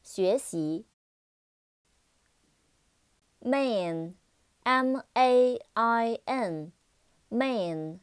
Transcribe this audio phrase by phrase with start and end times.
[0.04, 0.86] 学习。
[3.41, 7.99] Main，M A I N，main，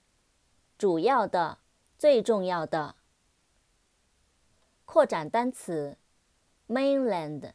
[0.78, 1.60] 主要的，
[1.98, 2.96] 最重要的。
[4.86, 5.98] 扩展单词。
[6.68, 7.52] mainland,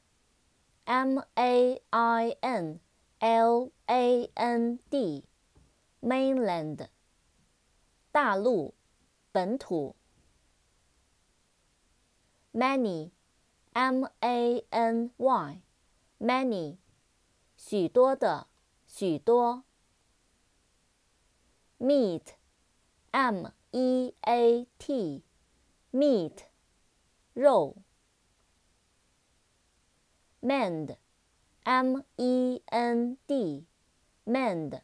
[0.85, 2.81] M A I N
[3.19, 5.25] L A N D,
[6.03, 6.89] mainland,
[8.13, 8.75] 大陆，
[9.33, 9.97] 本土。
[12.53, 13.11] many,
[13.73, 15.63] M A N Y,
[16.19, 16.77] many,
[17.61, 18.47] 许多的，
[18.87, 19.65] 许多。
[21.79, 22.23] meat,
[23.11, 25.23] M E A T,
[25.93, 26.45] meat,
[27.35, 27.77] 肉。
[30.41, 30.97] mend,
[31.65, 33.67] m e n d,
[34.25, 34.81] mend,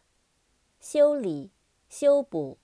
[0.80, 1.50] 修理、
[1.88, 2.58] 修补。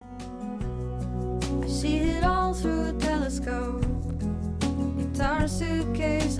[0.00, 3.84] I see it all through a telescope.
[4.96, 6.38] Guitar suitcase.